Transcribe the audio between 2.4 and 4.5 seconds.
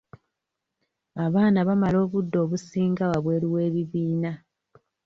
obusinga wabweru w'ebibiina.